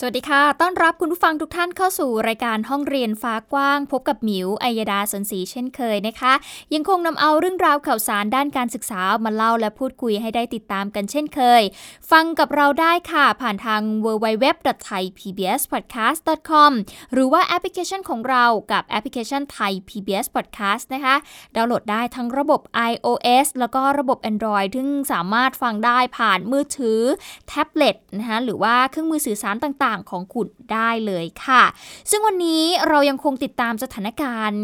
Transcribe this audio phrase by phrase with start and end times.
[0.00, 6.32] สวัสดีค่ะ ต้อนรับคุณผู้ฟังทุกท่านเข้าสู่รายการห้องเรียนฟ้ากว้าง พบกับหมิวอัยดาสนศรีเช่นเคยนะคะ
[6.74, 11.62] ยังคงนำเอาเรื่องราวข่าวสารด้านการศึกษามาเล่าและพูดคุยให้ได้ติดตามกันเช่นเคย
[12.10, 16.72] ฟังกับเราได้ค่ะผ่านทาง www.thaipbspodcast.com
[17.12, 21.14] หรือว่าแอปพลิเคชันของเรากับแอปพลิเคชันไทย PBS Podcast นะคะ
[21.56, 27.00] ดาวน์โหลดได้ทั้งระบบ iOS แล้วก็ระบบ Android ซึ่งสามารถฟังได้ผ่านมือถือ
[27.48, 31.62] แท็บเล็ตนะคะหรือว่าเครื่องมือสื่อสารต่างๆของคุณได้เลยค่ะ
[32.10, 34.62] ซึ่งวันนี้เรายังคงติดตามสถานการณ์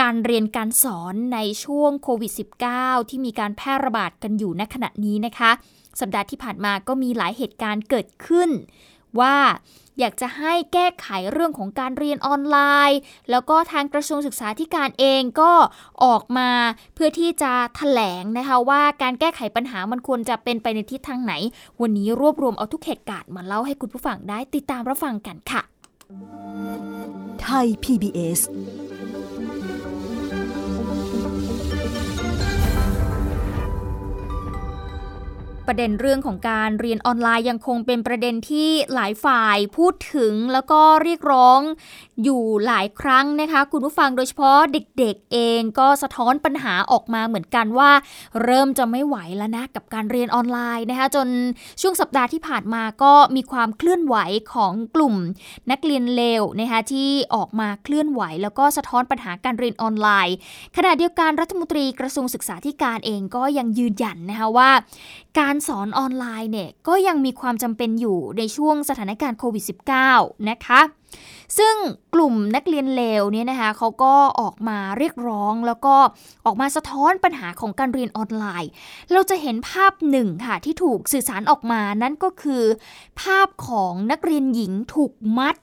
[0.00, 2.32] การเรียนการสอนในช่วงโควิด
[2.70, 5.50] -19 ที่มีการแพร่ระบาดกันอยู่ณขณะนี้นะคะ
[6.00, 8.50] สัปดาห์ที่ผ่านมาก็มีหลายเหตุการณ์เกิดขึ้น
[9.20, 9.36] ว่า
[10.00, 12.56] อยากจะให้แก้ไขเรื่องของการเรียนออนไล
[12.90, 12.98] น์
[13.30, 15.52] แล้วก็ทางกระทรวงศึกษาธิการเองก็
[16.04, 16.50] ออกมา
[16.94, 21.32] เพื่อที่จะถแถลงนะคะว่าการแก้ไขปัญหามันควรจะเป็นไปในทิศทางไหน
[21.80, 25.62] วันนี้รวบรวมเอาทุกเหตุการณ์มาเล่าให้คุณผู้ฟังได้ติดตามรับฟังกันค่ะ
[27.42, 28.40] ไทย PBS
[35.72, 41.60] ประเด็นเรื่องของการเรียนออนไลน์ยังคงเป็นประเด็นที่หลายฝ่ายพูดถึงแล้วก็เรียกร้อง
[42.22, 47.90] อยู่หลายครั้งนะคะ คุณผู้ฟังโดยเฉพาะเด็กๆเองก็สะท้อนปัญหาออกมาเหมือนกันว่า
[48.44, 51.28] เริ่มจะไม่ไหวแล้วนะกับการเรียนออนไลน์นะคะจน
[51.80, 54.16] ช่วงสัปดาห์ที่ผ่านมาก็มีความเคลื่อนไหว
[54.54, 55.14] ของกลุ่ม
[55.70, 60.36] นักเรียนเลวนะคะที่ออกมาเคลื่อนไหว แล้วก็สะท้อนปัญหาการเรียนออนไลน์
[60.76, 64.70] ขณะเดียวกันรัฐมนตรีกระทรวงศึกษาธิการเองก็ยังยืนยันนะคะว่า
[65.40, 69.64] การสอนออนไลน์เนี่ยก็ยังมีความจำเป็นอยู่ในช่วงสถานการณ์โควิด
[70.06, 70.80] -19 นะคะ
[71.58, 71.74] ซึ่ง
[72.14, 75.94] กลุ่มนักเรียนเลวเนี่ยนะคะเขาก็ออกมาเรียกร้องแล้วก็
[76.46, 78.70] ออกมาสะท้อนปัญหาของการเรียนออนไลน์
[79.12, 82.62] เราจะเห็นภาพหนึ่งค่ะที่ถูกสื่อสารออกมานั่นก็คือ
[83.20, 85.56] ภาพของนักเรียนหญิงถูกมัด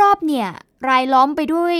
[0.00, 0.48] รอบๆเนี่ย
[0.88, 1.76] รายล้อมไปด้วย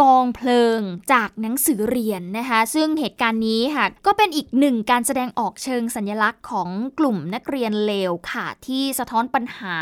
[0.00, 0.80] กองเพลิง
[1.12, 6.68] จากหนังสือเรียนนะคะ ซึ่งเหตุการณ์นี้ค่ะ ก็เป็นอีกหนึ่งการแสดงออกเชิงสัญลักษณ์ของ
[6.98, 9.76] กลุ่มนักเรียนเลวค่ะ ที่สะท้อนปัญหา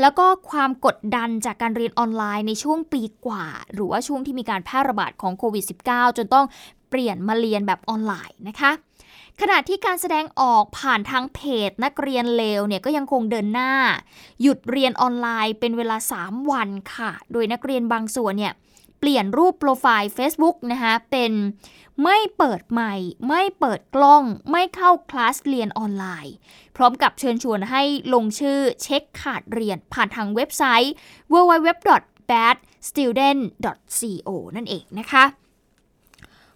[0.00, 6.46] แล้วก็ความกดดันจากการเรียนออนไลน์ในช่วงปีกว่า หรือว่าช่วงที่มีการแพร่ระบาดของโควิด -19 จนต้อง
[6.90, 8.70] เปลี่ยนมาเรียนแบบออนไลน์นะคะ
[9.44, 13.72] ขณะที่การแสดงออกผ่านทางเพจนักเรียนเลวเนี่ยก็ยังคงเดินหน้า
[14.42, 18.52] หยุดเรียนออนไลน์เป็นเวลา 3 วันค่ะ โดยนักเรียนบางส่วนเนี่ย
[18.98, 21.32] เปลี่ยนรูปโปรไฟล์ Facebook นะคะเป็น
[22.02, 26.34] ไม่เปิดไมค์ไม่เปิดกล้อง ไม่เข้าคลาสเรียนออนไลน์
[26.76, 27.82] พร้อมกับเชิญชวนให้
[28.14, 30.92] ลงชื่อเช็คขาดเรียนผ่านทางเว็บไซต์
[31.32, 35.24] www.badstudent.co นั่นเองนะคะ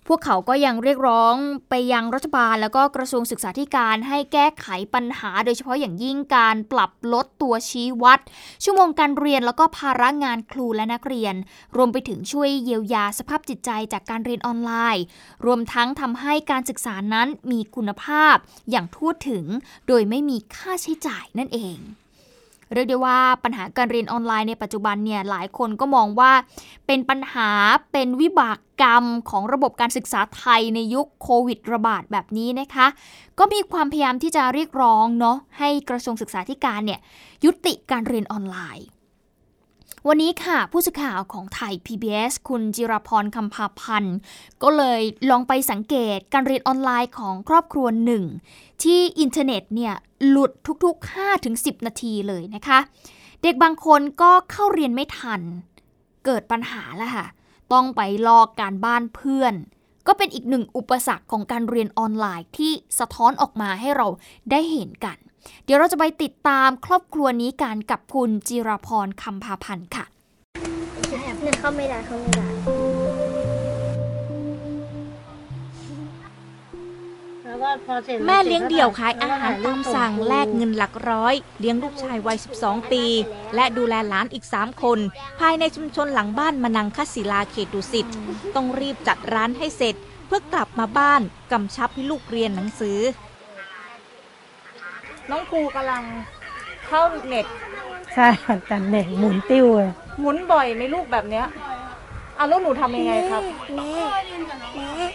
[0.09, 1.37] พวกเขาก็ยังเรียกร้อง
[1.71, 8.21] ไปยังรัฐบาล แล้วก็กระทรวงศึกษาธิการให้แก้ไขปัญหา โดยเฉพาะอย่างยิ่งการปรับลดตัวชี้วัด
[8.65, 11.35] ชั่วโมงการเรียนแล้วก็ภาระงานครูและนักเรียน
[11.77, 15.05] รวมไปถึงช่วยเยียวยาสภาพจิตใจจากการเรียนออนไลน์
[15.47, 18.37] รวมทั้งทำให้การศึกษานั้นมีคุณภาพ
[18.71, 19.47] อย่างทั่วถึง
[19.89, 21.79] โดยไม่มีค่าใช้จ่ายนั่นเอง
[22.75, 26.33] เรียกได้ว่าปัญหาการเรียนออนไลน์ในปัจจุบันเนี่ยหลายคนก็มองว่า
[26.87, 27.51] เป็นปัญหา
[27.93, 32.87] เป็นวิบากกรรมของระบบการศึกษาไทยในยุคโควิดระบาดแบบนี้นะคะ
[33.39, 37.01] ก็มีความพยายามที่จะเรียกร้องเนาะให้กระทรวงศึกษาธิการเนี่ย
[37.45, 38.87] ยุติการเรียนออนไลน์
[40.11, 44.17] วันนี้ค่ะ ผู้สื่อข่าวของไทย PBS คุณจิรพรคำพาพันธ์
[44.63, 45.01] ก็เลย
[45.31, 48.25] ลองไปสังเกตการเรียนออนไลน์ของครอบครัวหนึ่ง
[48.83, 49.95] ที่อินเทอร์เน็ตเนี่ย
[50.29, 50.51] หลุด
[50.85, 51.11] ทุกๆ
[51.45, 52.79] 5-10 นาทีเลยนะคะ
[53.43, 55.41] เด็กบางคนก็เข้าเรียนไม่ทัน
[56.25, 57.27] เกิดปัญหาแล้วค่ะ
[57.73, 59.55] ต้องไปลอกการบ้านเพื่อน
[60.07, 64.07] ก็เป็นอีกหนึ่งอุปสรรคของการเรียนออนไลน์ที่สะท้อนออกมาให้เรา
[64.51, 65.19] ได้เห็นกัน
[65.65, 70.05] เดี๋ยวเราจะไปติดตามครอบครัวนี้กันกับคุณจิราพรคำพาพันธ์ค่ะ
[71.23, 72.47] แอปเนี่ยเข้าไม่ได้เข้าไม่ได้
[78.27, 83.05] แม่เลี้ยงเดี่ยวขายอาหารตามสั่งแลกเงินหลักร้อย เลี้ยงลูกชายวัย 12 ปี
[83.55, 84.99] และดูแลหลานอีก 3 คน
[85.41, 88.07] ภายในชุมชนหลังบ้านมนังคศิลาเขตดุสิต
[88.55, 89.95] ต้องรีบจัดร้านให้เสร็จ
[90.27, 91.23] เพื่อกลับมาบ้าน
[91.53, 92.99] กำชับให้ลูกเรียนหนังสือ
[95.31, 96.03] น้องครูกำลัง
[96.87, 97.47] เข้าเน็ต
[98.15, 98.29] ใช่
[98.67, 99.91] แต่เน็ตหมุนติ้วเลย
[100.21, 101.47] หมุนบ่อยไหมลูกแบบเนี้ย
[102.39, 103.43] อะลูกหนูทำยังไงครับ
[103.77, 103.93] แม่
[104.75, 105.07] แม่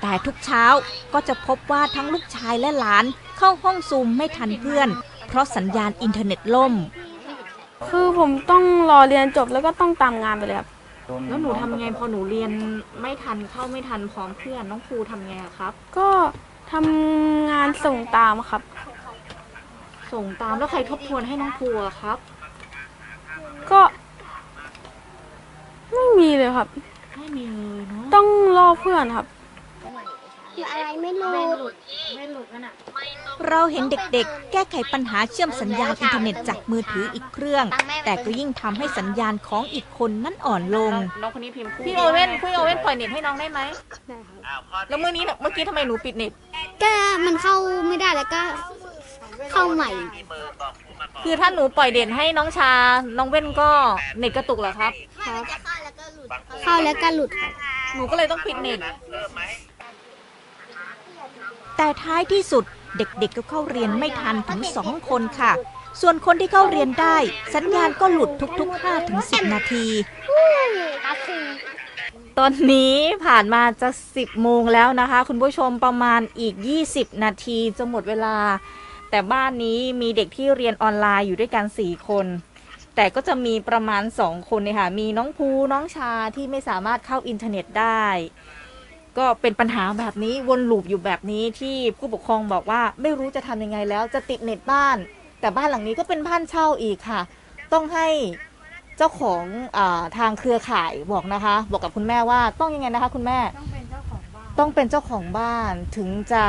[0.00, 0.64] แต่ทุกเช้า
[1.12, 3.04] ก็จะพบว่าทั้งลูกชายและหลาน
[3.38, 4.88] เข้าห้องซูมไม่ทันเพื่อน
[5.28, 6.72] เพราะสัญญาณอินเทอร์เน็ตล่ม
[7.88, 10.68] คือผมต้องรอเรียนจบแล้วก็ต้องตามงานไปเลยครับ
[11.28, 12.50] แล้วหนูทำไงพอหนูเรียน
[13.00, 16.08] ไม่ทันเข้าไม่ทันพร้อมเพื่อน น้องครูทำไงอะครับ ก็
[16.72, 18.62] ทำงานส่งตามครับ
[20.12, 22.18] ส่งตามแล้วใครทบทวนให้น้องครูอะครับ
[23.70, 23.80] ก็
[25.92, 26.68] ไม่มีเลยครับ
[27.18, 28.26] ไม่มีเลยเนาะต้อง
[28.56, 29.26] รอเพื่อนครับ
[30.70, 31.32] อะไรไม่รู้
[32.16, 32.74] ไม่หลุดนั่นอะ
[33.48, 37.64] เราเห็นเด็กๆ แก้ไขปัญหาเชื่อมสัญญาณอินเทอร์เน็ตจากมือถืออีกเครื่อง
[38.04, 40.92] แต่ก็ยิ่งทำให้สัญญาณของอีกคนนั้นอ่อนลง
[41.22, 43.60] น้องคนนี้พิมพ์พี่โอเว่นพี่โอเว่นปล่อยเน็ตให้น้องได้ไหม
[44.88, 46.32] แล้วเมื่อนี้น่ะเมื่อกี้ทำไมหนูปิดเน็ต
[46.82, 46.92] ก็
[47.26, 47.54] มันเข้า
[47.88, 48.42] ไม่ได้แล้วก็
[49.52, 49.90] เข้าใหม่
[51.24, 52.72] คือถ้าหนูปล่อยเน็ตให้น้องชา
[53.18, 53.70] น้องเว่นก็
[54.18, 54.92] เน็ตกระตุกเหรอครับ
[55.26, 55.42] ครับ
[56.62, 57.52] เข้าแล้วก็หลุดครับ
[57.94, 58.80] หนูก็เลยต้องปิดเน็ต
[61.76, 62.64] แต่ท้ายที่สุด
[62.96, 65.52] เด็กๆก็เข้าเรียนไม่ทันถึงสองคนค่ะ
[66.00, 67.16] ส่วนคนที่เข้าเรียนได้
[67.54, 68.30] สัญญาณก็หลุด
[68.60, 69.84] ทุกๆ5ถึง10 นาที
[72.38, 72.94] ตอนนี้
[73.24, 76.54] ผ่านมาจะ10โมงแล้วนะคะ คุณผู้ชมประมาณอีก
[76.88, 78.36] 20 นาทีจะหมดเวลา
[79.10, 82.26] แต่บ้านนี้มีเด็กที่เรียนออนไลน์อยู่ด้วยกัน 4 คน
[82.96, 88.04] แต่ก็จะมีประมาณ 2 คนเนี่ยค่ะ มีน้องภูน้องชาที่ไม่สามารถเข้าอินเทอร์เน็ตได้
[89.18, 94.96] ก็เป็นปัญหาแบบนี้วนลูปอยู่แบบนี้ที่ผู้ปกครองบอกว่าไม่รู้จะทำยังไงแล้วจะติดเน็ตบ้าน
[95.40, 97.20] แต่บ้านหลังนี้ก็เป็นบ้านเช่าอีกค่ะ
[97.72, 98.08] ต้องให้
[99.02, 99.44] จ้าของ
[99.76, 103.38] อาทางเครือข่ายบอกนะคะ บอกกับคุณแม่ว่าต้องยังไงนะคะ คุณแม่
[104.58, 106.44] ต้องเป็นเจ้าของบ้านถึงจะ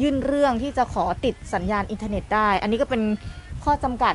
[0.00, 3.02] ยื่นเรื่องที่จะขอติดสัญญาณอินเทอร์เน็ตได้ อันนี้ก็เป็น
[3.64, 4.14] ข้อจำกัด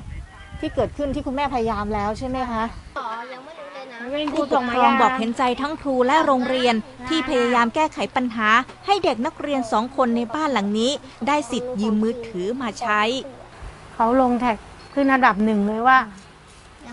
[0.59, 2.63] ที่เกิดขึ้นที่คุณแม่พยายามแล้วใช่ไหมคะ
[2.97, 6.75] อ๋อยังไม่รู้เลยนะผู้ปกครองบอกเห็นใจทั้งครูและโรงเรียน
[7.07, 8.49] ที่พยายามแก้ไขปัญหา
[8.85, 10.91] ให้เด็กนักเรียนสองคนในบ้านหลังนี้
[11.27, 13.01] ได้สิทธิ์ยืมมือถือมาใช้
[13.93, 14.57] เขาลงแท็ก
[14.93, 15.97] ขึ้นอันดับหนึ่งเลยว่า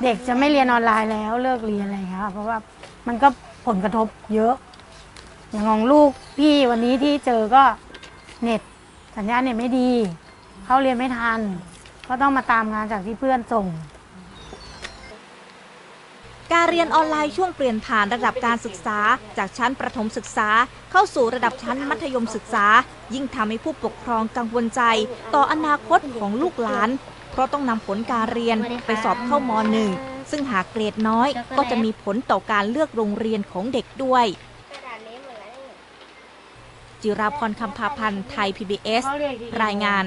[0.02, 2.58] เด็กจะไม่เรียนออนไลน์แล้วเลิกเรียนอะไรอย่างเงี้ยค่ะเพราะว่า
[3.08, 3.28] มันก็
[3.66, 4.54] ผลกระทบเยอะ
[5.50, 7.62] อย่างของลูกพี่วันนี้ที่เจอก็
[8.42, 8.60] เน็ต
[9.16, 9.90] สัญญาณเน็ตไม่ดี
[10.64, 11.40] เขาเรียนไม่ทัน
[12.08, 13.66] ก็ต้องมาตามงานจากที่เพื่อนส่ง
[16.52, 18.98] การเรียนออนไลน์ช่วงเปลี่ยนผ่านระดับการศึกษา
[19.38, 20.48] จากชั้นประถมศึกษา
[20.90, 22.66] เข้าสู่ระดับชั้นมัธยมศึกษา
[23.14, 24.82] ยิ่งทำให้ผู้ปกครองกังวลใจ
[25.34, 26.88] ต่ออนาคตของลูกหลาน
[27.36, 29.90] เพราะต้องนำผลการเรียนไปสอบเข้ามหนึ่ง
[30.30, 34.26] ซึ่งหากเกรดน้อยก็จะมีผลต่อการเลือกโรงเรียนของเด็กด้วย
[37.02, 39.04] จิราพรคำพาพันธ์ไทย PBS
[39.62, 40.04] รายงาน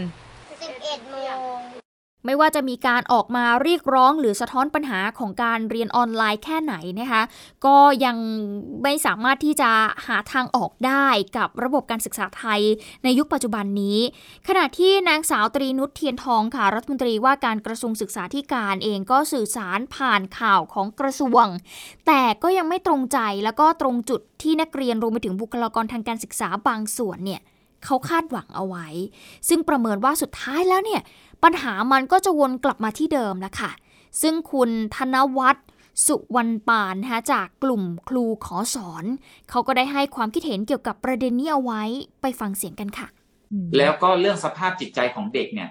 [0.53, 1.15] 11โม
[1.57, 1.78] ง
[2.25, 7.23] ไม่ว่าจะมีการออกมาเรียกร้องหรือสะท้อนปัญหาของการเรียนออนไลน์แค่ไหนนะคะ
[7.65, 8.17] ก็ยัง
[8.83, 9.71] ไม่สามารถที่จะ
[10.07, 11.07] หาทางออกได้
[11.37, 12.61] กับระบบการศึกษาไทย
[13.03, 13.99] ในยุคปัจจุบันนี้
[14.47, 21.45] ขณะที่นางสาวตรีนุชเทียนทองค่ะรัฐมนตรีว่าการกระทรวงศึกษาธิการเองก็สื่อสารผ่านข่าวของกระทรวง
[22.07, 27.41] แต่ก็ยังไม่ตรงใจแล้วก็ตรงจุดที่นักเรียนรวมไปถึงบุคลากรทางการศึกษาบางส่วนเนี่ย
[27.85, 28.87] เขาคาดหวังเอาไว้
[29.49, 31.01] ซึ่งประเมินว่าสุดท้ายแล้วเนี่ย
[31.43, 33.71] ปัญหามันก็จะวนกลับมาที่เดิมแล้วค่ะ
[34.21, 35.65] ซึ่งคุณธนวัฒน์
[36.07, 39.05] สุวรรณปานนะคะจากกลุ่มครูขอสอน
[39.49, 41.83] เขาก็ได้ให้ความคิดเห็นเกี่ยวกับประเด็นนี้เอาไว้
[42.21, 43.07] ไปฟังเสียงกันค่ะ
[43.77, 45.69] แล้วก็เรื่องสภาพจิตใจของเด็กเนี่ย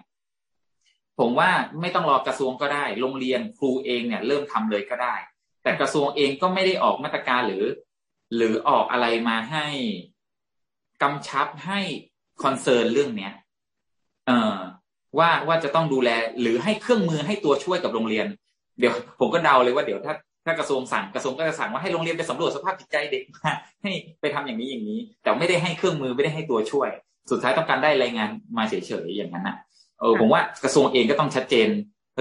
[1.19, 5.15] ผมว่าไม่ต้องรอกระทรวงก็ได้ โรงเรียนครูเองเนี่ย เริ่มทำเลยก็ได้
[5.63, 7.65] แต่กระทรวงเองก็ไม่ได้ออกมาตรการหรือ
[8.37, 9.67] หรือออกอะไรมาให้
[11.03, 11.81] กำชับให้
[12.43, 13.33] คอนเซิร์นเรื่องเนี้ย
[14.27, 14.57] เอ่อ
[15.19, 18.27] ว่าว่าจะต้องดูแลหรือให้เครื่องมือให้ตัวช่วยกับโรงเรียน
[18.79, 20.15] เดี๋ยว ผมก็เดาเลยว่าเดี๋ยวถ้า
[20.45, 23.53] ถ้ากระทรวงสั่งกระทรวงก็จะสั่งว่าให้โรงเรียนไปสำรวจสภาพจิตใจเด็กมา
[23.83, 23.91] ให้
[24.21, 26.89] ไปทำอย่างนี้อย่างนี้ แต่ไม่ได้ให้เครื่องมือไม่ได้ให้ตัวช่วย
[27.31, 28.75] สุดท้ายต้องการได้รายงานมาเฉ
[29.07, 29.57] ยๆอย่างนั้นนะ
[30.01, 31.69] เออผมว่ากระทรวงเองก็ต้องชัดเจน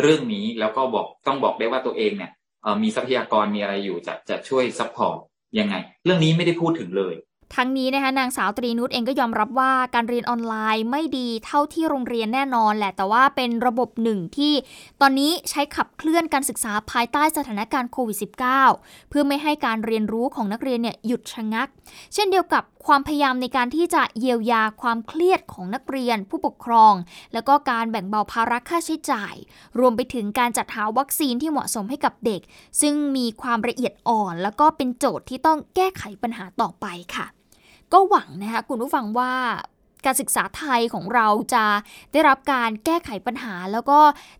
[0.01, 2.31] เรื่องนี้แล้วก็บอกต้องบอกได้ว่าตัวเองเนี่ย
[2.63, 5.17] เออมีทรัพยากรมีอะไรอยู่จะจะช่วย support
[5.59, 7.13] ยังไง เรื่องนี้ไม่ได้พูดถึงเลย
[7.55, 14.53] ทั้งนี้นะคะนางสาวตรีนุชเองก็ยอมรับว่าการเรียนออนไลน์ไม่ดีเท่าที่โรงเรียนแน่นอนแหละ แต่ว่าเป็นระบบหนึ่งที่
[15.01, 18.17] ตอนนี้ใช้ขับเคลื่อนการศึกษาภายใต้สถานการณ์โควิด
[18.61, 21.67] -19 เพื่อไม่ให้การเรียนรู้ของนักเรียนเนี่ยหยุดชะงัก
[22.13, 26.93] เช่นเดียวกับความพยายามในการที่จะเยียวยาความเครียดของนักเรียน ผู้ปกครอง
[27.33, 29.35] แล้วก็การแบ่งเบาภาระค่าใช้จ่าย
[29.79, 32.41] รวมไปถึงการจัดหาวัคซีนที่เหมาะสมให้กับเด็ก
[32.81, 37.27] ซึ่งมีความละเอียดอ่อน แล้วก็เป็นโจทย์ที่ต้องแก้ไขปัญหาต่อไปค่ะ
[37.93, 39.33] ก็หวังนะคะคุณผู้ฟังว่า
[40.05, 41.65] การศึกษาไทยของเราจะ
[42.11, 43.99] ได้รับการแก้ไขปัญหา แล้วก็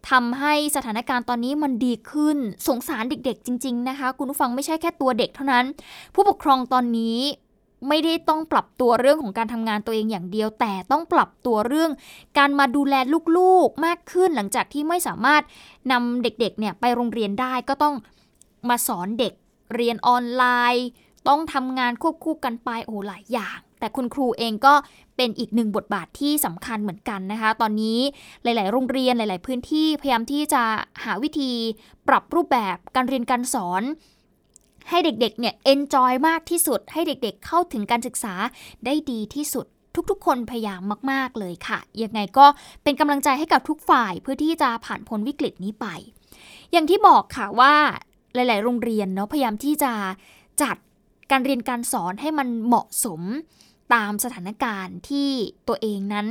[0.10, 2.38] ทำให้สถานการณ์ตอนนี้มันดีขึ้น
[2.68, 5.66] สงสารเด็กๆ จริง ๆ นะคะ คุณผู้ฟังไม่ใช่แค่ตัวเด็กเท่านั้น
[6.14, 7.20] ผู้ปกครองตอนนี้
[7.88, 11.92] ไม่ได้ต้องปรับตัวเรื่องของการทำงานตัวเองอย่างเดียว แต่ต้องปรับตัวเรื่อง
[12.38, 12.96] การมาดูแล
[13.38, 15.44] ลูกๆมากขึ้นหลังจากที่ไม่สามารถ
[15.92, 17.96] นำเด็กๆเนี่ยไปโรงเรียนได้ก็ต้อง
[18.70, 19.34] มาสอนเด็ก
[19.76, 20.88] เรียนออนไลน์
[21.28, 24.74] ต้องทำงานควบคู่กันไปโอ้หลายอย่าง แต่คุณครูเองก็
[25.18, 28.00] เป็นอีกหนึ่งบทบาทที่สำคัญเหมือนกันนะคะ ตอนนี้
[28.44, 30.64] หลาย ๆ โรงเรียนหลาย ๆ พื้นที่พยายามที่จะ
[31.04, 31.52] หาวิธี
[32.08, 33.84] ปรับรูปแบบการเรียนการสอน
[34.90, 38.34] ให้เด็ก ๆ เนี่ยเอนจอยมากที่สุด ให้เด็ก ๆ เข้าถึงการศึกษา
[38.86, 39.66] ได้ดีที่สุด
[40.10, 40.82] ทุก ๆ คนพยายาม
[41.12, 42.46] มาก ๆ เลยค่ะ ยังไงก็
[42.84, 45.86] เป็นกำลังใจให้กับทุกฝ่ายเพื่อที่จะผ่านพ้นวิกฤตนี้ไป
[46.72, 47.74] อย่างที่บอกค่ะว่า
[48.36, 49.92] หลาย ๆ โรงเรียนเนาะพยายามที่จะ
[50.62, 50.78] จัด
[51.32, 53.22] การเรียนการสอนให้มันเหมาะสม
[53.94, 55.30] ตามสถานการณ์ที่
[55.68, 56.28] ตัวเองนั้น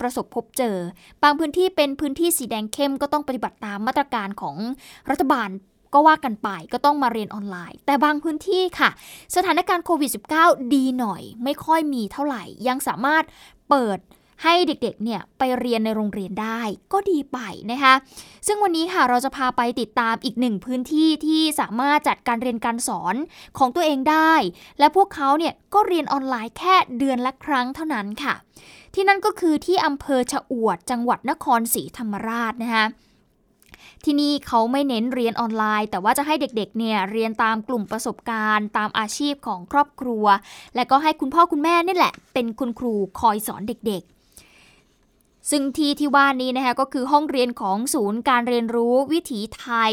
[0.00, 0.76] ประสบพบเจอ
[1.22, 4.56] บางพื้นที่เป็นพื้นที่สีแดงเข้มก็ต้องปฏิบัติตามมาตรการของ
[5.10, 5.48] รัฐบาล
[5.94, 8.90] ก็ว่ากันไปก็ต้องมาเรียนออนไลน์ แต่บางพื้นที่ค่ะ
[9.36, 10.10] สถานการณ์โควิด
[10.40, 13.24] -19 ดีหน่อย ไม่ค่อยมีเท่าไหร่ ยังสามารถ
[13.70, 13.98] เปิด
[14.42, 16.60] ให้เด็กๆเนี่ยไปเรียนในโรงเรียนได้
[16.92, 17.38] ก็ดีไป
[17.70, 17.94] นะคะ
[18.46, 23.14] ซึ่งวันนี้ค่ะเราจะพาไปติดตามอีกหนึ่งพื้นที่ที่สามารถจัดการเรียนการสอน
[23.58, 24.32] ของตัวเองได้
[24.78, 28.34] และพวกเขาเนี่ยก็เรียนออนไลน์แค่เดือนละครั้งเท่านั้นค่ะ
[28.94, 32.86] ที่นั่นก็คือที่อำเภอชะอวด จังหวัดนครศรีธรรมราชนะคะ
[34.04, 40.24] ที่นี่เขาไม่เน้นเรียนออนไลน์ แต่ว่าจะให้เด็กๆ เนี่ยเรียนตามกลุ่มประสบการณ์ ตามอาชีพของครอบครัว
[40.74, 44.13] และก็ให้คุณพ่อคุณแม่นี่แหละ เป็นคุณครูคอยสอนเด็กๆ
[45.50, 49.92] ซึ่งที่ที่ว่านี้นะคะก็คือห้องเรียนของศูนย์การเรียนรู้วิถีไทย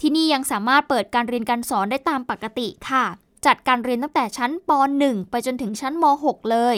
[0.00, 3.06] ที่นี่ยังสามารถเปิดการเรียนการสอนได้ตามปกติค่ะ
[3.46, 6.76] จัดการเรียนตั้งแต่ชั้นป .1 ไปจนถึงชั้นม .6 เลย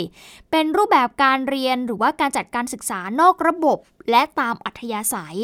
[0.50, 3.78] เป็นรูปแบบการเรียนหรือว่าการจัดการศึกษานอกระบบ
[4.10, 5.38] และตามอัธยาศัย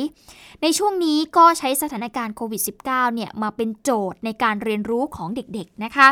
[0.63, 6.09] ในช่วงนี้ก็ใช้สถานการณ์โควิด -19 เนี่ยมาเป็นโจทย์ในการเรียนรู้ของเด็กๆนะคะ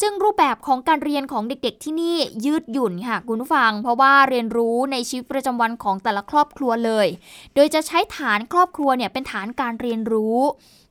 [0.00, 7.06] ซึ่งรูปแบบของการเรียนของเด็กๆที่นี่ยืดหยุ่นค่ะคุณผู้ฟัง เพราะว่าเรียนรู้ในชีวิตประจำวันของแต่ละครอบครัวเลย
[7.54, 10.38] โดยจะใช้ฐานครอบครัวเนี่ยเป็นฐานการเรียนรู้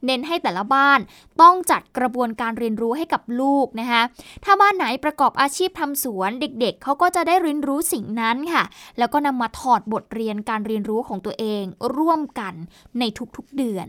[0.05, 0.99] เน้นให้แต่ละบ้าน
[1.41, 4.01] ต้องจัดกระบวนการเรียนรู้ให้กับลูกนะคะ
[4.43, 8.63] ถ้าบ้านไหนประกอบอาชีพทำสวนเด็กๆเขาก็จะได้เรียนรู้สิ่งนั้นค่ะ
[8.97, 11.63] แล้วก็นำมาถอดบทเรียนการเรียนรู้ของตัวเอง
[11.97, 12.53] ร่วมกัน
[12.99, 13.03] ใน
[13.35, 13.87] ทุกๆเดือน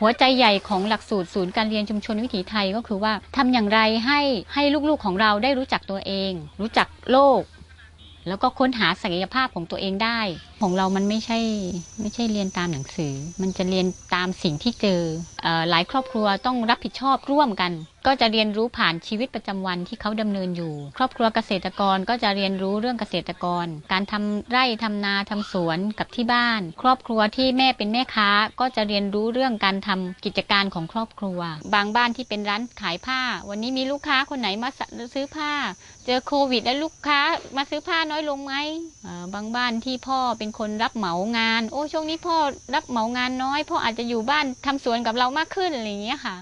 [0.00, 4.20] หัวใจใหญ่ของหลักสูตรศูนย์การเรียนชุมชนวิถีไทยก็คือว่าทำอย่างไรให้
[4.54, 7.40] ให้ลูกๆของเราได้รู้จักตัวเอง รู้จักโลก
[8.28, 10.20] แล้วก็ค้นหาศักยภาพของตัวเองได้
[10.64, 11.38] ของเรามันไม่ใช่
[12.00, 15.00] ไม่ใช่เรียนตามหนังสือ มันจะเรียนตามสิ่งที่เจอ
[15.46, 17.72] อหลายครอบครัวต้องรับผิดชอบร่วมกัน
[18.06, 28.30] ก็จะเรียนรู้ผ่านชีวิตประจำวันที่เขาดำเนินอยู่ ครอบครัวเกษตรกรก็จะเรียนรู้เรื่องเกษตรกร การทำไร่ทำนาทำสวนกับที่บ้าน ครอบครัวที่แม่เป็นแม่ค้า
[28.60, 31.40] ก็จะเรียนรู้เรื่องการทำกิจการของครอบครัว
[31.74, 34.70] บางบ้านที่เป็นร้านขายผ้า วันนี้มีลูกค้าคนไหนมา
[35.14, 35.52] ซื้อผ้า
[36.06, 37.20] เจอโควิด แล้วลูกค้า
[37.56, 38.54] มาซื้อผ้าน้อยลงไหม
[39.34, 42.36] บางบ้านที่พ่อเป็นคนรับเหมางาน โอ้ช่วงนี้พ่อ
[42.74, 46.36] รับเหมางานน้อยพ่ออาจจะอยู่บ้านทำสวนกับเรามากขึ้นอะไรอย่างเงี้ยค่ะ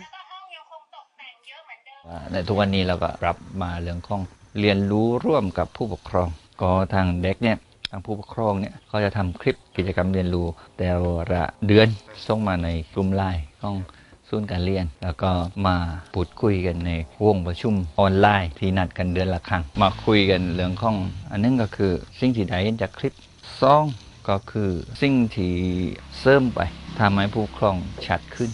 [2.32, 4.20] ในทุกวันนี้เราก็รับมาเรื่องของ
[4.60, 6.28] เรียนรู้ร่วมกับผู้ปกครอง
[6.60, 7.56] ก็ทางเด็กเนี่ย
[7.90, 10.88] ทางผู้ปกครองเนี่ยเขาจะทำคลิปกิจกรรมเรียนรู้ แต่
[11.32, 11.88] ละเดือน
[12.26, 13.74] ส่งมาในกลุ่มไลน์ของ
[14.28, 15.30] ศูนย์การเรียน แล้วก็
[15.66, 15.76] มา
[16.14, 16.90] พูดคุยกันใน
[17.24, 20.96] วงประชุมออนไลน์ที่นัดกันเดือนละครั้ง มาคุยกันเรื่องของ
[21.30, 23.12] อันนึงก็คือสิ่งที่ได้จากคลิป
[23.60, 23.84] สอง
[24.28, 24.70] ก็คือ
[25.02, 25.54] สิ่งที่
[26.18, 26.60] เสริมไป
[26.98, 28.50] ทำให้ผู้ครองชัดขึ้น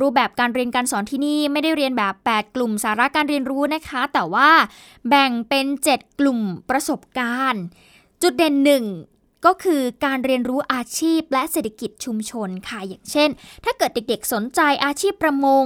[0.00, 4.50] รูปแบบการเรียนการสอนที่นี่ไม่ได้เรียนแบบ 8 กลุ่มสาระการเรียนรู้นะคะ แต่ว่า
[5.08, 7.62] แบ่งเป็น 7 กลุ่มประสบการณ์
[8.22, 8.84] จุดเด่นหนึ่ง
[9.46, 13.28] ก็คือการเรียนรู้อาชีพและเศรษฐกิจชุมชนค่ะอย่างเช่น
[13.64, 15.64] ถ้าเกิดเด็กๆสนใจอาชีพประมง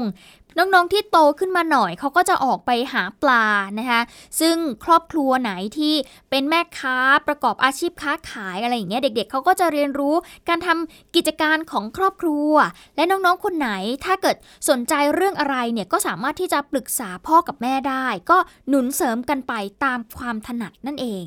[0.59, 3.45] น้องๆที่โตขึ้นมาหน่อยเขาก็จะออกไปหาปลา
[3.79, 4.03] นะคะ
[4.41, 5.95] ซึ่งครอบครัวไหนที่
[6.31, 10.15] เป็นแม่ค้าประกอบอาชีพค้าขายอะไรอย่างเงี้ยเด็ก ๆเขาก็จะเรียนรู้
[10.49, 12.53] การทำกิจการของครอบครัว
[12.97, 13.71] และน้องๆคนไหน
[14.05, 14.37] ถ้าเกิด
[14.69, 18.39] สนใจเรื่องอะไรเนี่ยก็สามารถที่จะปรึกษาพ่อกับแม่ได้ ก็
[18.69, 19.53] หนุนเสริมกันไป
[19.85, 21.27] ตามความถนัดนั่นเอง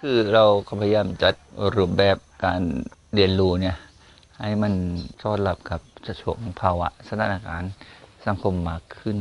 [0.00, 0.44] คือเรา
[0.80, 1.34] พยายามจัด
[1.74, 2.60] รูปแบบการ
[3.14, 3.76] เรียนรู้เนี่ย
[4.40, 4.72] ให้มัน
[5.22, 7.72] สอดรับกับ สถานภาวะสถานการณ์
[8.26, 9.16] สังคมมากขึ้น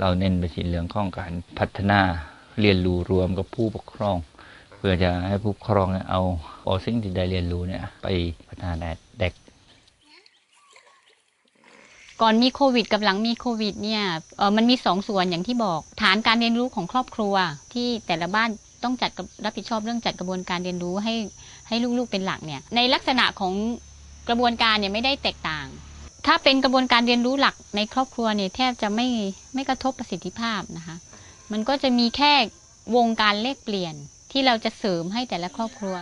[0.00, 2.00] เราเน้นไปที่เรื่องของการพัฒนา
[2.60, 4.16] เรียนรู้รวมกับผู้ปกครอง
[4.76, 6.22] เพื่อจะให้ผู้ปกครองเอา
[6.64, 8.06] เอาสิ่งที่ได้เรียนรู้เนี่ยไป
[8.48, 9.32] พัฒนาเด็ก
[12.20, 14.02] ก่อนมีโควิดกับหลังมีโควิดเนี่ย
[14.36, 17.34] เออมันมีสองส่วนอย่างที่บอก ฐานการเรียนรู้ของครอบครัว
[17.72, 18.48] ที่แต่ละบ้าน
[18.84, 19.10] ต้องจัด
[19.44, 21.14] รับผิดชอบเรื่องจัดกระบวนการเรียนรู้ให้
[21.68, 23.52] ให้ลูกๆเป็นหลักเนี่ยในลักษณะของ
[24.28, 25.66] กระบวนการเนี่ยไม่ได้แตกต่าง
[26.26, 29.06] ถ้าเป็นกระบวนการเรียนรู้หลักในครอบครัวเนี่ยแทบจะไม่
[29.54, 30.96] ไม่กระทบประสิทธิภาพนะคะ
[31.52, 32.32] มันก็จะมีแค่
[32.96, 33.94] วงการเลขเปลี่ยน
[34.32, 35.96] ที่เราจะเสริมให้แต่ละครอบครัว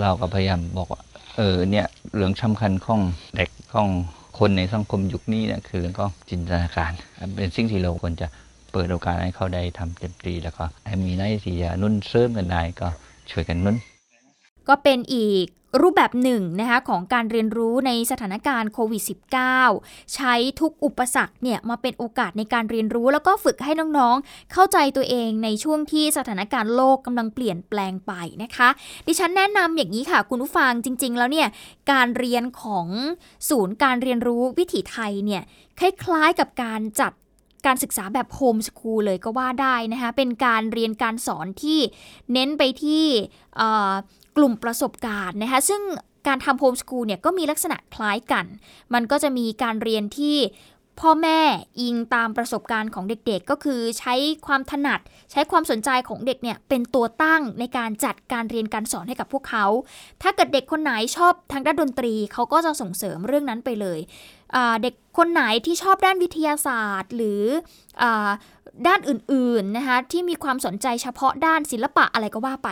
[0.00, 1.02] เราก็พยายามบอกว่า
[1.36, 3.00] เออเนี่ยเรื่องสำคัญของ
[3.36, 3.88] เด็กของ
[4.38, 6.92] คนในสังคมยุคนี้เนี่ยคือเรื่องของจินตนาการ
[7.36, 8.26] เป็นสิ่งที่เราควรจะ
[8.72, 12.88] เปิดโอกาสให้เขาได้ทำเต็มที่แล้วก็ให้มีหน้าที่จะนุ่นเสริมกันได้ก็
[13.30, 13.76] ช่วยกันนุ่น
[14.68, 15.46] ก็เป็นอีก
[15.80, 19.02] รูปแบบหนึ่งนะคะของการเรียนรู้ในสถานการณ์โควิด
[19.58, 28.12] -19 ใช้ทุกอุปสรรคเนี่ยมาเป็นโอกาสในการเรียนรู้ แล้วก็ฝึกให้น้องๆ เข้าใจตัวเองในช่วงที่สถานการณ์โลกกำลังเปลี่ยนแปลงไป
[28.42, 28.68] นะคะ
[29.06, 31.48] ดิฉันแนะนำอย่างนี้ค่ะคุณผู้ฟังจริง ๆ แล้วเนี่ย
[31.92, 32.86] การเรียนของ
[33.48, 35.42] ศูนย์การเรียนรู้วิถีไทยเนี่ย
[35.78, 37.12] คล้ายๆกับการจัด
[37.66, 41.78] การศึกษาแบบโฮมสคูลเลยก็ว่าได้นะคะ เป็นการเรียนการสอนที่
[42.32, 43.04] เน้นไปที่
[44.36, 45.82] กลุ่มประสบการณ์นะคะ ซึ่ง
[46.26, 48.46] การทำโฮมสคูลเนี่ยก็มีลักษณะคล้ายกัน
[48.94, 50.36] มันก็จะมีการเรียนที่
[51.00, 51.40] พ่อแม่
[51.80, 54.14] อิงตามประสบการณ์ของเด็กๆ ก็คือใช้
[54.46, 55.00] ความถนัด
[55.32, 59.66] ใช้ความสนใจของเด็กเนี่ยเป็นตัวตั้งในการจัดการเรียนการสอนให้กับพวกเขา
[60.22, 63.98] ถ้าเกิดเด็กคนไหนชอบทางด้านดนตรี เขาก็จะส่งเสริมเรื่องนั้นไปเลย
[64.82, 67.42] เด็กคนไหนที่ชอบด้านวิทยาศาสตร์ หรือ
[68.02, 68.04] อ
[68.86, 72.68] ด้านอื่นๆนะคะที่มีความสนใจเฉพาะด้านศิลปะอะไรก็ว่าไป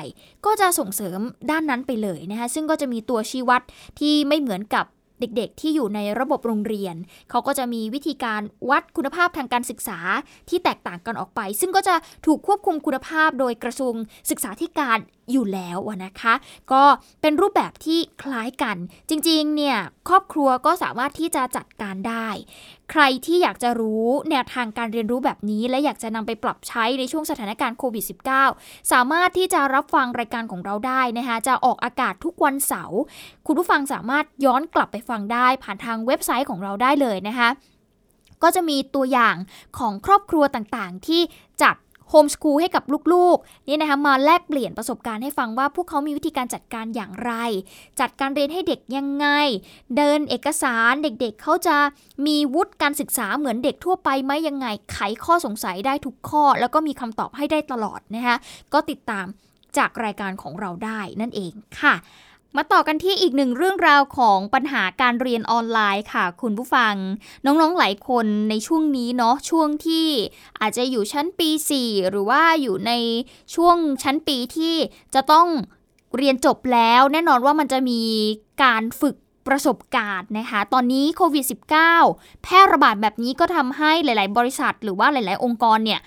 [0.46, 1.18] ก็จะส่งเสริม
[1.50, 3.62] ด้านนั้นไปเลยนะคะซึ่งก็จะมีตัวชี้วัด
[3.98, 4.86] ที่ไม่เหมือนกับ
[5.20, 6.94] เด็กๆ ที่อยู่ในระบบโรงเรียน
[7.30, 9.98] เขาก็จะมีวิธีการวัดคุณภาพทางการศึกษา
[10.48, 11.94] ที่แตกต่างกันออกไป ซึ่งก็จะ
[12.26, 13.94] ถูกควบคุมคุณภาพโดยกระทรวง
[14.30, 14.98] ศึกษาธิการ
[15.32, 16.34] อยู่แล้วนะคะ
[16.72, 16.82] ก็
[17.20, 18.76] เป็นรูปแบบที่คล้ายกัน
[19.10, 22.28] จริงๆ เนี่ยครอบครัวก็สามารถที่จะจัดการได้
[22.90, 28.04] ใครที่อยากจะรู้แนวทางการเรียนรู้แบบนี้ และอยากจะนำไปปรับใช้ในช่วงสถานการณ์โควิด
[28.46, 33.00] -19 สามารถที่จะรับฟังรายการของเราได้นะคะ จะออกอากาศทุกวันเสาร์
[33.46, 37.48] คุณผู้ฟังสามารถย้อนกลับไปฟังได้ผ่านทางเว็บไซต์ของเราได้เลยนะคะ
[38.42, 39.36] ก็จะมีตัวอย่าง
[39.78, 41.20] ของครอบครัวต่างๆ ที่
[41.62, 41.76] จัด
[42.10, 47.32] โฮมสคูลให้กับลูกๆนี่นะคะมาแลกเปลี่ยนประสบการณ์ให้ฟังว่าพวกเขามีวิธีการจัดการอย่างไร
[48.00, 49.26] จัดการเรียนให้เด็กยังไง
[49.96, 51.76] เดินเอกสารเด็กๆเเขาจะ
[52.26, 58.36] มีวุฒิการศึกษาเหมือนเด็กทั่วไปไหมยังไง ไขข้อสงสัยได้ทุกข้อ แล้วก็มีคำตอบให้ได้ตลอดนะคะ
[58.72, 59.26] ก็ติดตาม
[59.78, 61.94] จากรายการของเราได้นั่นเองค่ะ
[62.56, 66.94] มาต่อกันที่อีกหนึ่งเรื่องราวของปัญหาการเรียนออนไลน์ค่ะ คุณผู้ฟัง
[67.44, 70.08] น้องๆหลายคนในช่วงนี้เนาะช่วงที่
[70.60, 71.48] อาจจะอยู่ชั้นปี
[71.80, 72.92] 4 หรือว่าอยู่ใน
[73.54, 74.74] ช่วงชั้นปีที่
[75.14, 75.46] จะต้อง
[76.16, 78.00] เรียนจบแล้ว แน่นอนว่ามันจะมี
[78.62, 79.16] การฝึก
[79.48, 81.44] ประสบการณ์นะคะ ตอนนี้โควิด
[81.94, 86.00] -19 แพร่ระบาดแบบนี้ก็ทำให้หลาย ๆ บริษัท หรือว่าหลาย ๆ องค์กรเนี่ย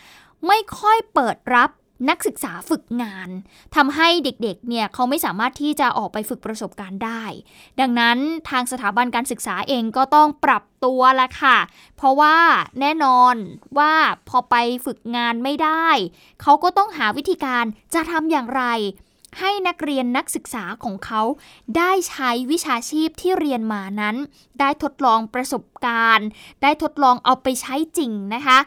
[0.48, 1.70] ไม่ค่อยเปิดรับ
[2.10, 3.30] นักศึกษาฝึกงาน
[3.76, 7.24] ทำให้เด็กๆ เนี่ยเขาไม่สามารถที่จะออกไปฝึกประสบการณ์ได้
[7.80, 8.18] ดังนั้น
[8.50, 11.58] ทางสถาบันการศึกษาเองก็ต้องปรับตัวละค่ะ
[11.98, 12.38] เพราะว่า
[12.80, 13.36] แน่นอน
[13.78, 13.94] ว่า
[14.30, 15.88] พอไปฝึกงานไม่ได้
[16.42, 18.64] เขาก็ต้องหาวิธีการจะทำอย่างไร
[19.40, 21.22] ให้นักเรียนนักศึกษาของเขา
[21.78, 24.16] ได้ใช้วิชาชีพที่เรียนมานั้น
[24.60, 26.28] ได้ทดลองประสบการณ์
[26.62, 28.60] ได้ทดลองเอาไปใช้จริงนะคะ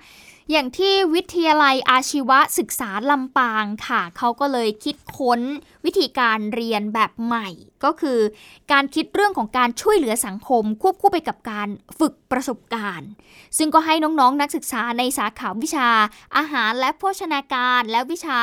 [0.50, 5.40] อย่างที่วิทยาลัยอาชีวศึกษาลำปางค่ะ เขาก็เลยคิดค้น
[5.84, 7.48] วิธีการเรียนแบบใหม่
[7.84, 8.18] ก็คือ
[8.72, 13.08] การคิดเรื่องของการช่วยเหลือสังคม ควบคู่ไปกับการฝึกประสบการณ์
[13.58, 15.88] ซึ่งก็ให้น้องๆนนักศึกษาในสาขาวิชา
[16.36, 18.40] อาหารและโภชนาการและวิชา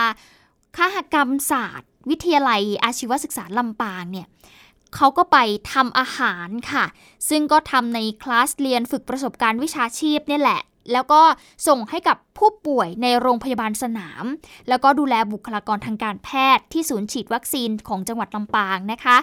[0.77, 4.27] คหกรรมศาสตร์ วิทยาลัยอาชีวศึกษาลำปางเนี่ย
[4.95, 5.37] เขาก็ไป
[5.73, 6.85] ทำอาหารค่ะ
[7.29, 11.21] ซึ่งก็ทำในคลาสเรียนฝึกประสบการณ์วิชาชีพนี่แหละ แล้วก็
[11.67, 14.23] ส่งให้กับผู้ป่วยในโรงพยาบาลสนาม
[14.69, 19.17] แล้วก็ดูแลบุคลากรทางการแพทย์ที่ศูนย์ฉีดวัคซีนของจังหวัดลำปางนะคะ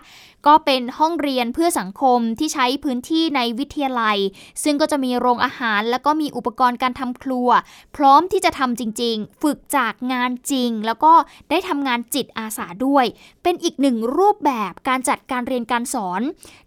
[0.47, 4.19] ก็เป็นห้องเรียนเพื่อสังคมที่ใช้พื้นที่ในวิทยาลัย
[4.65, 7.49] ซึ่งก็จะมีโรงอาหาร แล้วก็มีอุปกรณ์การทำครัว
[7.97, 11.13] พร้อมที่จะทำจริง ๆ ฝึกจากงานจริง แล้วก็
[11.51, 13.05] ได้ทำงานจิตอาสาด้วย
[13.43, 16.21] เป็นอีกหนึ่งรูปแบบการจัดการเรียนการสอน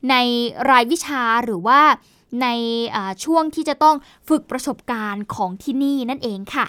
[0.10, 0.16] ใน
[0.70, 1.82] รายวิชาหรือว่า
[2.42, 2.48] ใน
[3.26, 3.96] ช่วงที่จะต้อง
[4.30, 6.68] ฝึกประสบการณ์ของที่นี่นั่นเองค่ะ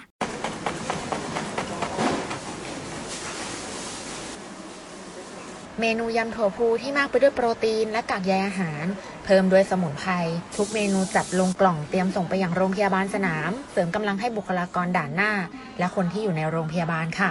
[5.80, 8.84] เมนูยำถั่วพูที่มากไปด้วยโปรตีนและกากใยอาหาร
[9.24, 10.12] เพิ่มด้วยสมุนไพร
[10.56, 15.32] ทุกเมนูจัดลงกล่องเตรียมส่งไปยังโรงพยาบาลสนาม เสริมกำลังให้บุคลากรด่านหน้า
[15.78, 17.30] และคนที่อยู่ในโรงพยาบาลค่ะ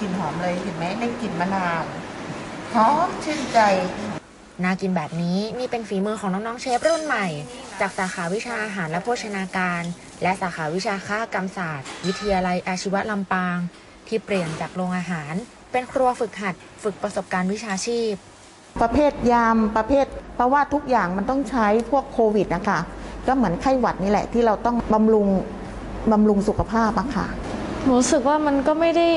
[0.00, 1.82] กลิ่นหอมเลยเห็นไหมได้กลิ่นมะนาว
[2.74, 3.58] หอมชื่นใจ
[4.64, 7.26] น่ากินแบบนี้นี่เป็นฝีมือของน้องๆเชฟรุ่นใหม่
[7.80, 9.82] จากสาขาวิชาอาหารและโภชนาการ
[10.22, 13.56] และสาขาวิชาค้ากรรมศาสตร์ วิทยาลัยอาชีวะลำปาง
[14.08, 15.34] ที่เปลี่ยนจากโรงอาหาร
[15.72, 18.12] เป็นครัวฝึกหัด ฝึกประสบการณ์วิชาชีพ
[18.82, 22.80] ประเภทยามประเภท เพราะว่าทุกอย่างมันต้องใช้พวกโควิดนะคะ
[23.26, 25.28] ก็เหมือนไข้หวัดนี่แหละที่เราต้องบำรุง
[26.12, 27.26] บำรุงสุขภาพอะค่ะ
[27.90, 29.08] รู้สึกว่ามันก็ไม่ได้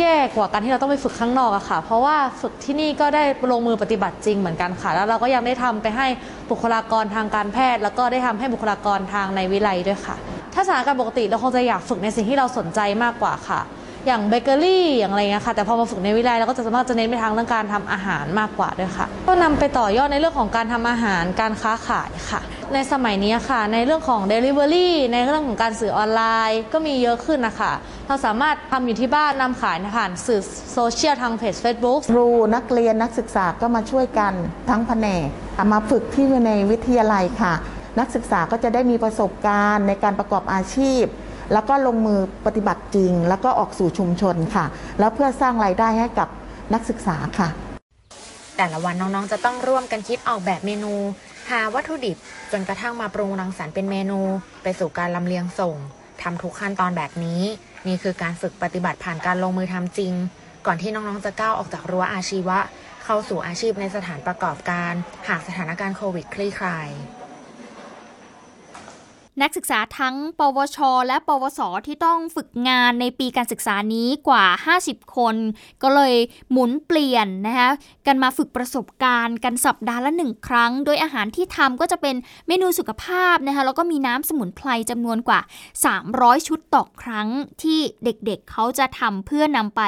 [0.00, 6.06] แย่กว่าการที่เราต้องไปฝึกข้างนอกอะค่ะ เพราะว่าฝึกที่นี่ก็ได้ลงมือปฏิบัติจริงเหมือนกันค่ะ แล้วเราก็ยังได้ทำไปให้
[6.50, 10.16] บุคลากรทางการแพทย์ แล้วก็ได้ทำให้บุคลากรทางในวิไลด้วยค่ะ
[10.54, 13.60] ถ้าสถานการณ์ปกติเราคงจะอยากฝึกในสิ่งที่เราสนใจมากกว่าค่ะ
[14.06, 22.40] อย่างเบเกอรี่อย่างอะไรเงี้ยค่ะ แต่พอมาฝึกในวิไลเราก็จะสามารถจะเน้นไปทางเรื่องการทำอาหารมากกว่าด้วยค่ะ ก็นำไปต่อยอดในเรื่องของการทำอาหารการค้าขายค่ะ
[22.72, 27.72] ในสมัยนี้ค่ะ ในเรื่องของ Delivery ในเรื่องของการสื่อออนไลน์ก็มีเยอะขึ้นนะคะ
[28.06, 34.32] เราสามารถทำอยู่ที่บ้านนำขายผ่านสื่อโซเชียลทางเพจ Facebook ครูนักเรียนนักศึกษาก็มาช่วยกัน
[34.70, 37.52] ทั้งแผนกเอามาฝึกที่ในวิทยาลัยค่ะ
[37.98, 41.04] นักศึกษาก็จะได้มีประสบการณ์ในการประกอบอาชีพ
[41.52, 44.64] แล้วก็ลงมือปฏิบัติจริง แล้วก็ออกสู่ชุมชนค่ะ
[44.98, 46.28] แล้วเพื่อสร้างรายได้ให้กับ
[46.74, 47.48] นักศึกษาค่ะ
[48.56, 50.94] แต่ละวันน้องๆ จะต้องร่วมกันคิดออกแบบเมนู
[51.50, 52.16] หาวัตถุดิบ
[52.52, 54.20] จนกระทั่งมาปรุงรังสรรค์เป็นเมนู
[54.62, 55.76] ไปสู่การลำเลียงส่ง
[56.22, 57.42] ทำทุกขั้นตอนแบบนี้
[57.86, 60.12] นี่คือการฝึกปฏิบัติผ่านการลงมือทำจริง
[60.66, 62.58] ก่อนที่น้องๆจะก้าวออกจากรั้วอาชีวะ
[63.04, 64.92] เข้าสู่อาชีพในสถานประกอบการ
[65.28, 66.88] หากสถานการณ์โควิดคลี่คลาย
[69.42, 74.44] นักศึกษาทั้ง ปวช และปวส ที่ต้องฝึกงานในปีการศึกษานี้กว่า
[74.80, 75.36] 50 คน
[75.82, 76.14] ก็เลย
[76.50, 77.70] หมุนเปลี่ยนนะคะ
[78.06, 82.16] กันมาฝึกประสบการณ์กันสัปดาห์ละหนึ่งครั้ง โดยอาหารที่ทำก็จะเป็น
[82.48, 85.40] เมนูสุขภาพนะคะแล้วก็มีน้ำสมุนไพรจำนวนกว่า
[85.94, 87.28] 300 ชุดต่อครั้ง
[87.62, 89.82] ที่เด็กๆเเขาจะทำเพื่อนำไป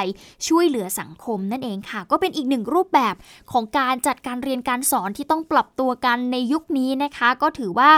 [0.47, 3.15] ช่วยเหลือสังคมนั่นเองค่ะ ก็เป็นอีกหนึ่งรูปแบบ
[3.51, 7.91] ของการจัดการเรียนการสอนที่ต้องปรับตัวกันในยุคนี้นะคะ ก็ถือว่า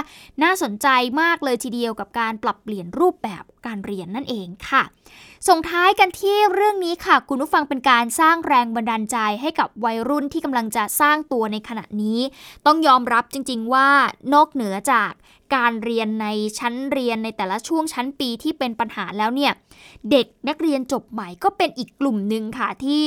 [0.43, 0.88] น่าสนใจ
[1.21, 4.84] มากเลยทีเดียวกับการปรับเปลี่ยนรูปแบบการเรียนนั่นเองค่ะ
[5.47, 12.19] ส่งท้ายกันที่เรื่องนี้ค่ะ คุณผู้ฟังเป็นการสร้างแรงบันดาลใจให้กับวัยรุ่นที่กำลังจะสร้างตัวในขณะนี้
[12.65, 13.88] ต้องยอมรับจริง ๆ ว่า
[14.34, 15.12] นอกเหนือจาก
[15.55, 16.27] การเรียนใน
[16.59, 19.53] ชั้นเรียนในแต่ละช่วงชั้นปีที่เป็นปัญหาแล้วเนี่ย
[20.12, 23.03] เด็กนักเรียนจบใหม่ก็เป็นอีกกลุ่มหนึ่งค่ะที่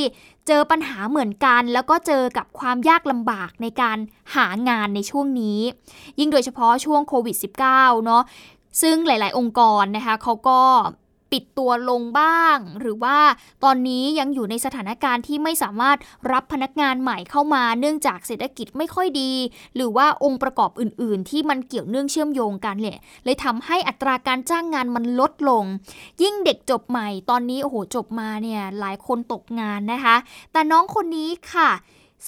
[0.47, 3.97] เจอปัญหาเหมือนกัน แล้วก็เจอกับความยากลำบากในการ
[4.35, 5.59] หางานในช่วงนี้
[6.19, 8.23] ยิ่งโดยเฉพาะช่วงโควิด -19 เนาะ
[8.81, 10.61] ซึ่งหลาย ๆ องค์กรนะคะเขาก็
[11.33, 13.17] ปิดตัวลงบ้าง หรือว่า
[13.63, 15.97] ตอนนี้ยังอยู่ในสถานการณ์ที่ไม่สามารถ
[16.31, 19.31] รับพนักงานใหม่เข้ามา เนื่องจากเศรษฐกิจไม่ค่อยดี
[19.75, 25.65] หรือว่าองค์ประกอบอื่น ๆ ที่มันเกี่ยวเนื่องเชื่อมโยงกันเนี่ยเลยทำให้อัตราการจ้างงานมันลดลง
[26.21, 30.15] ยิ่งเด็กจบใหม่ตอนนี้โอ้โหจบมาเนี่ยหลายคนตกงานนะคะ
[30.51, 31.69] แต่น้องคนนี้ค่ะ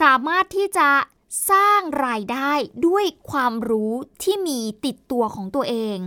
[0.02, 0.88] สามารถที่จะ
[1.52, 2.52] สร้างรายได้
[2.88, 5.98] ด้วยความรู้ที่มีติดตัวของตัวเอง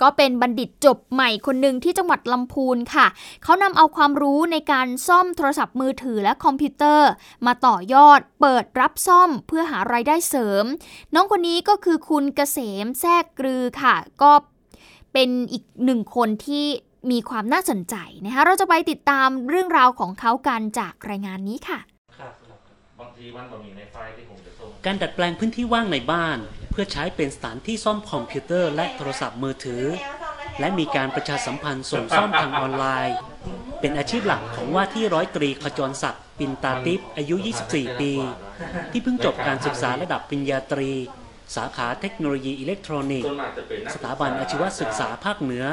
[0.00, 3.06] ก็เป็นบัณฑิตจบใหม่คนหนึ่งที่จังหวัดลำพูนค่ะ
[3.42, 7.10] เขานำเอาความรู้ในการซ่อมโทรศัพท์มือถือและคอมพิวเตอร์
[7.46, 10.64] มาต่อยอดเปิดรับซ่อมเพื่อหารายได้เสริม
[11.14, 14.32] น้องคนนี้ก็คือคุณเกษมแทรกกรือค่ะ ก็
[15.12, 16.66] เป็นอีกหนึ่งคนที่
[17.10, 21.78] มีความน่าสนใจนะคะเราจะไปติดตามเรื่องราวของเขากันจากรายงานนี้ค่ะ
[23.00, 24.24] บางทีมันบ่มีในไฟล์ที่
[24.90, 26.38] การดัดแปลงพื้นที่ว่างในบ้าน
[26.70, 29.84] เพื่อใช้เป็นสถานที่ซ่อมคอมพิวเตอร์และโทรศัพท์มือถือ
[30.60, 33.16] และมีการประชาสัมพันธ์ส่งซ่อมทางออนไลน์
[33.80, 37.36] เป็นอาชีพหลักของว่าที่ร้อยตรีขจรศักดิ์ปินตาติปอายุ
[37.68, 38.12] 24 ปี
[38.92, 40.92] ที่เพิ่งจบการศึกษาระดับปริญญาตรี
[41.56, 43.30] สาขาเทคโนโลยีอิเล็กทรอนิกส์
[43.94, 45.66] สถาบันอาชีวศึกษาภาคเหนือ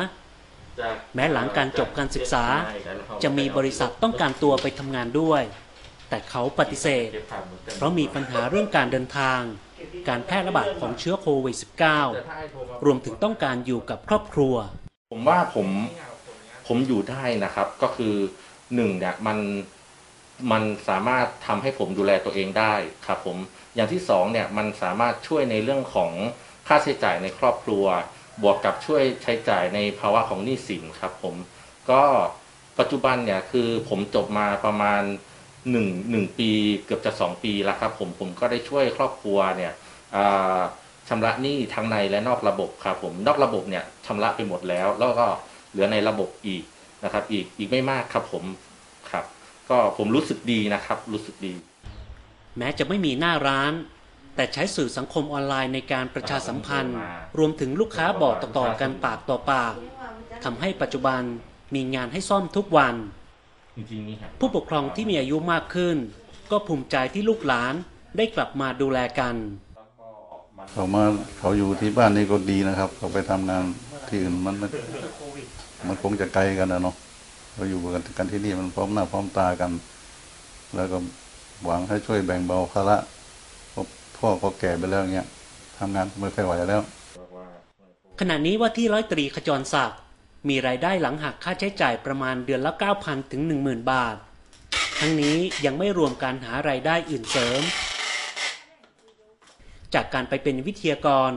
[1.16, 2.46] แม้หลังการจบการศึกษา
[3.24, 5.44] จะมีบริษัทต้องการตัวไปทำงานด้วย
[6.10, 7.08] แต่เขาปฏิเสธ
[7.76, 9.42] เพราะมีปัญหาเรื่องการเดินทาง
[10.10, 11.56] การแพร่ระบาดของเชื้อโควิด
[12.22, 14.56] -19 รวมถึงต้องการอยู่กับครอบครัว
[15.12, 15.68] ผมว่าผม
[16.68, 18.14] ผมอยู่ได้นะครับ ก็คือ
[18.76, 19.38] หนึ่งเนี่ยมัน
[20.52, 22.74] มันสามารถทำให้ผมดูแลตัวเองได้
[23.08, 23.38] ครับผม
[23.76, 26.12] อย่างที่สองเนี่ยมันสามารถช่วยในเรื่องของ
[26.68, 27.86] ค่าใช้จ่ายในครอบครัว
[28.42, 31.36] บวกกับช่วยใช้จ่ายในภาวะของหนี้สินครับผม
[31.92, 32.04] ก็
[32.80, 35.02] ปัจจุบันเนี่ยคือผมจบมาประมาณ
[35.72, 36.50] หนึ่งหนึ่งปี
[36.86, 39.74] เกือบจะสองปีแล้วครับผมผมก็ได้ช่วยครอบครัวเนี่ย
[40.16, 40.60] อ่า
[41.10, 45.28] ชำระหนี้ทั้งในและนอกระบบครับผมนอกระบบเนี่ยชำระไปหมดแล้ว แล้วก็
[45.72, 46.64] เหลือในระบบอีก
[47.04, 48.44] นะครับ อีกอีกไม่มากครับผม
[49.12, 49.26] ครับ
[49.70, 51.54] ก็ผมรู้สึกดีนะครับ รู้สึกดี
[52.58, 53.74] แม้จะไม่มีหน้าร้าน
[54.36, 56.98] แต่ใช้สื่อสังคมออนไลน์ในการประชาสัมพันธ์
[57.38, 59.74] รวมถึงลูกค้าบอกต่อๆกันปากต่อปาก
[60.44, 61.22] ทำให้ปัจจุบัน
[61.76, 62.96] มีงานให้ซ่อมทุกวัน
[64.40, 65.98] ผู้ปกครองที่มีอายุมากขึ้น
[66.52, 67.74] ก็ภูมิใจที่ลูกหลาน
[68.18, 69.36] ได้กลับมาดูแลกัน
[70.72, 71.04] เขามา
[71.40, 73.64] เขาอยู่ที่บ้านนี่ก็ดีนะครับ เขาไปทำงาน
[74.08, 74.70] ที่อื่นมันมัน
[75.88, 76.96] มันคงจะไกลกันนะเนาะ
[77.56, 79.72] เราอยู่กันกันที่นี่มันพร้อมหน้าพร้อมตากัน
[80.76, 80.98] แล้วก็
[81.66, 82.98] หวังให้ช่วยแบ่งเบาภาระ
[84.18, 85.28] พ่อเขาแก่ไปแล้วเงี้ย
[85.78, 86.82] ทำงานไม่ค่อยไหวแล้ว
[88.20, 90.00] ขณะนี้ว่าที่ร้อยตรีขจรศักดิ์
[90.50, 94.16] มีรายได้หลังหักค่าใช้จ่ายประมาณเดือนละ 9,000 ถึง 10,000 บาท
[95.00, 97.62] ทั้งนี้ยังไม่รวมการหารายได้อื่นเสริม
[99.94, 101.32] จากการไปเป็นวิทยากร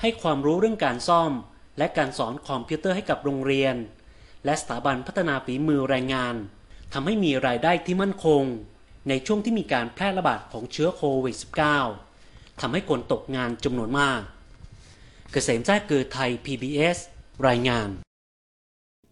[0.00, 1.32] ให้ความรู้เรื่องการซ่อม
[1.78, 3.74] และการสอนคอมพิวเตอร์ให้กับโรงเรียน
[4.44, 6.34] และสถาบันพัฒนาฝีมือแรงงาน
[6.92, 8.42] ทำให้มีรายได้ที่มั่นคง
[9.08, 11.36] ในช่วงที่มีการแพร่ระบาดของเชื้อโควิด
[11.98, 14.20] -19 ทำให้คนตกงานจำนวนมาก
[15.32, 16.98] เกษมแจ้เกิดไทย PBS
[17.48, 17.88] รายงาน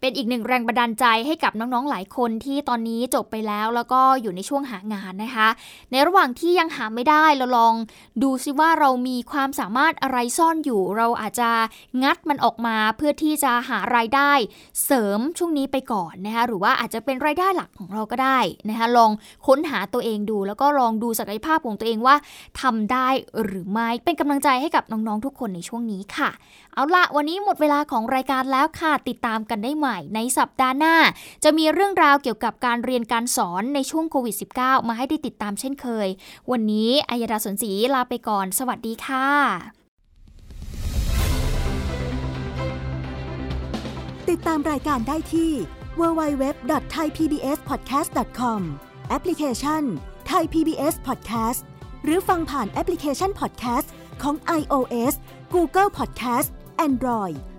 [0.01, 5.47] เป็นอีกหนึ่งแรงบันดาลใจให้กับน้องๆหลายคนที่ตอนนี้จบไปแล้วแล้วก็อยู่ในช่วงหางานนะคะ
[5.91, 7.73] ในระหว่างที่ยังหาไม่ได้เราลอง
[8.23, 11.49] ดูซิว่าเรามีความสามารถอะไรซ่อนอยู่ เราอาจจะ
[12.03, 14.31] งัดมันออกมาเพื่อที่จะหารายได้
[14.85, 19.11] เสริมช่วงนี้ไปก่อนนะคะหรือว่าอาจจะเป็นรายได้หลักของเราก็ได้นะคะลอง
[19.47, 22.15] ค้นหาตัวเองดู แล้วก็ลองดูศักยภาพของตัวเองว่า
[22.61, 23.07] ทำได้
[23.43, 26.29] หรือไม่เป็นกำลังใจให้กับน้องๆทุกคนในช่วงนี้ค่ะ
[26.73, 30.95] เอาละวันนี้หมดเวลาของรายการแล้วค่ะติดตามกันได้ใหม่ในสัปดาห์หน้า
[31.43, 36.07] จะมีเรื่องราวเกี่ยวกับการเรียนการสอนในช่วงโควิด -19 มาให้ได้ติดตามเช่นเคย
[36.51, 39.27] วันนี้อัยดาสนศรีลาไปก่อน สวัสดีค่ะ
[44.29, 45.51] ติดตามรายการได้ที่
[45.99, 48.61] www.thaipbspodcast.com
[49.09, 49.83] แอปพลิเคชัน
[50.31, 51.61] Thai PBS Podcast
[52.05, 53.87] หรือฟังผ่านแอปพลิเคชัน Podcast
[54.21, 55.13] ของ iOS
[55.53, 56.49] Google Podcast
[56.87, 57.37] Android